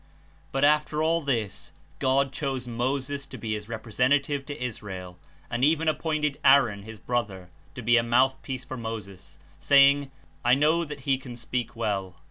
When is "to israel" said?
4.47-5.19